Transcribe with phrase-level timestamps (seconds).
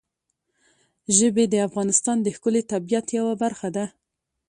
[1.17, 3.85] ژبې د افغانستان د ښکلي طبیعت یوه برخه ده.